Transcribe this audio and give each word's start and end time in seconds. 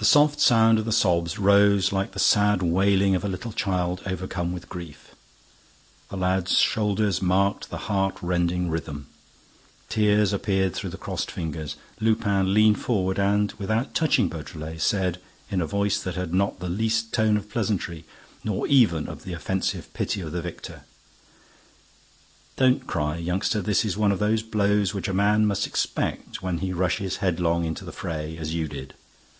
The 0.00 0.04
soft 0.04 0.38
sound 0.38 0.78
of 0.78 0.84
the 0.84 0.92
sobs 0.92 1.40
rose 1.40 1.92
like 1.92 2.12
the 2.12 2.20
sad 2.20 2.62
wailing 2.62 3.16
of 3.16 3.24
a 3.24 3.28
little 3.28 3.50
child 3.50 4.00
overcome 4.06 4.52
with 4.52 4.68
grief. 4.68 5.12
The 6.08 6.16
lad's 6.16 6.58
shoulders 6.60 7.20
marked 7.20 7.68
the 7.68 7.88
heart 7.90 8.16
rending 8.22 8.70
rhythm. 8.70 9.08
Tears 9.88 10.32
appeared 10.32 10.72
through 10.72 10.90
the 10.90 10.98
crossed 10.98 11.32
fingers. 11.32 11.74
Lupin 11.98 12.54
leaned 12.54 12.78
forward 12.80 13.18
and, 13.18 13.50
without 13.58 13.92
touching 13.92 14.28
Beautrelet, 14.28 14.80
said, 14.80 15.20
in 15.50 15.60
a 15.60 15.66
voice 15.66 16.00
that 16.00 16.14
had 16.14 16.32
not 16.32 16.60
the 16.60 16.68
least 16.68 17.12
tone 17.12 17.36
of 17.36 17.50
pleasantry, 17.50 18.04
nor 18.44 18.68
even 18.68 19.08
of 19.08 19.24
the 19.24 19.32
offensive 19.32 19.92
pity 19.94 20.20
of 20.20 20.30
the 20.30 20.40
victor: 20.40 20.82
"Don't 22.56 22.86
cry, 22.86 23.16
youngster. 23.16 23.60
This 23.60 23.84
is 23.84 23.96
one 23.96 24.12
of 24.12 24.20
those 24.20 24.44
blows 24.44 24.94
which 24.94 25.08
a 25.08 25.12
man 25.12 25.44
must 25.44 25.66
expect 25.66 26.40
when 26.40 26.58
he 26.58 26.72
rushes 26.72 27.16
headlong 27.16 27.64
into 27.64 27.84
the 27.84 27.90
fray, 27.90 28.36
as 28.38 28.54
you 28.54 28.68
did. 28.68 28.94